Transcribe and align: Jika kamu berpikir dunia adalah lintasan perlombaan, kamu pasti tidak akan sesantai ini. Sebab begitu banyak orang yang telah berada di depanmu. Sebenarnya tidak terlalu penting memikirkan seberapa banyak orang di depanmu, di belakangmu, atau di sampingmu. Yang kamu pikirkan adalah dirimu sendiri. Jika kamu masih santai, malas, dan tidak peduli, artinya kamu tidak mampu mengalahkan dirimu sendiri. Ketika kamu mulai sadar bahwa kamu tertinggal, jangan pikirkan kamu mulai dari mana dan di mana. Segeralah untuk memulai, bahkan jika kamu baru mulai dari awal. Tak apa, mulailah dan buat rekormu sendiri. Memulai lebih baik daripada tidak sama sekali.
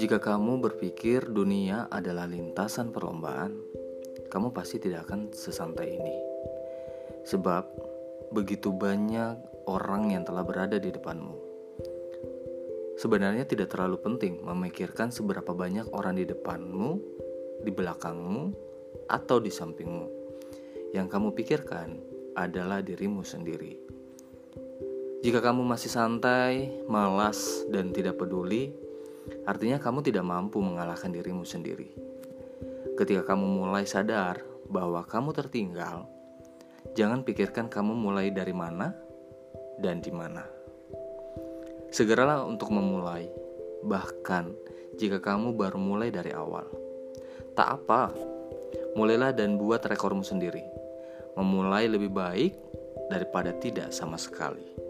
Jika 0.00 0.16
kamu 0.16 0.64
berpikir 0.64 1.28
dunia 1.28 1.84
adalah 1.92 2.24
lintasan 2.24 2.88
perlombaan, 2.88 3.52
kamu 4.32 4.48
pasti 4.48 4.80
tidak 4.80 5.04
akan 5.04 5.28
sesantai 5.28 5.92
ini. 5.92 6.16
Sebab 7.28 7.68
begitu 8.32 8.72
banyak 8.72 9.68
orang 9.68 10.16
yang 10.16 10.24
telah 10.24 10.40
berada 10.40 10.80
di 10.80 10.88
depanmu. 10.88 11.36
Sebenarnya 12.96 13.44
tidak 13.44 13.76
terlalu 13.76 14.00
penting 14.00 14.40
memikirkan 14.40 15.12
seberapa 15.12 15.52
banyak 15.52 15.92
orang 15.92 16.16
di 16.16 16.24
depanmu, 16.24 16.96
di 17.60 17.68
belakangmu, 17.68 18.56
atau 19.04 19.36
di 19.36 19.52
sampingmu. 19.52 20.08
Yang 20.96 21.12
kamu 21.12 21.28
pikirkan 21.36 22.00
adalah 22.40 22.80
dirimu 22.80 23.20
sendiri. 23.20 23.76
Jika 25.20 25.44
kamu 25.44 25.60
masih 25.60 25.92
santai, 25.92 26.72
malas, 26.88 27.68
dan 27.68 27.92
tidak 27.92 28.16
peduli, 28.16 28.88
artinya 29.44 29.80
kamu 29.80 30.04
tidak 30.04 30.24
mampu 30.26 30.60
mengalahkan 30.60 31.10
dirimu 31.12 31.44
sendiri. 31.44 31.92
Ketika 32.96 33.32
kamu 33.32 33.64
mulai 33.64 33.88
sadar 33.88 34.44
bahwa 34.68 35.02
kamu 35.06 35.32
tertinggal, 35.32 36.06
jangan 36.94 37.24
pikirkan 37.24 37.72
kamu 37.72 37.96
mulai 37.96 38.28
dari 38.30 38.52
mana 38.52 38.92
dan 39.80 40.04
di 40.04 40.12
mana. 40.12 40.44
Segeralah 41.90 42.46
untuk 42.46 42.70
memulai, 42.70 43.26
bahkan 43.82 44.52
jika 45.00 45.18
kamu 45.18 45.56
baru 45.56 45.80
mulai 45.80 46.12
dari 46.12 46.30
awal. 46.30 46.68
Tak 47.56 47.68
apa, 47.82 48.14
mulailah 48.94 49.34
dan 49.34 49.58
buat 49.58 49.82
rekormu 49.82 50.22
sendiri. 50.22 50.62
Memulai 51.34 51.88
lebih 51.90 52.12
baik 52.12 52.52
daripada 53.10 53.50
tidak 53.56 53.90
sama 53.90 54.20
sekali. 54.20 54.89